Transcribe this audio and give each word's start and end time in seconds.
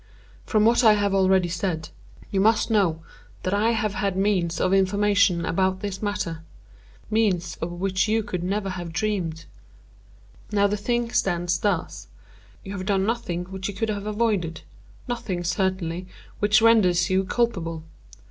From 0.47 0.65
what 0.65 0.83
I 0.83 0.93
have 0.93 1.13
already 1.13 1.47
said, 1.47 1.89
you 2.31 2.39
must 2.41 2.71
know 2.71 3.03
that 3.43 3.53
I 3.53 3.69
have 3.73 3.93
had 3.93 4.17
means 4.17 4.59
of 4.59 4.73
information 4.73 5.45
about 5.45 5.81
this 5.81 6.01
matter—means 6.01 7.55
of 7.57 7.71
which 7.73 8.07
you 8.07 8.23
could 8.23 8.43
never 8.43 8.71
have 8.71 8.91
dreamed. 8.93 9.45
Now 10.51 10.65
the 10.65 10.75
thing 10.75 11.11
stands 11.11 11.59
thus. 11.59 12.07
You 12.63 12.71
have 12.71 12.87
done 12.87 13.05
nothing 13.05 13.43
which 13.51 13.67
you 13.67 13.75
could 13.75 13.89
have 13.89 14.07
avoided—nothing, 14.07 15.43
certainly, 15.43 16.07
which 16.39 16.63
renders 16.63 17.11
you 17.11 17.23
culpable. 17.23 17.83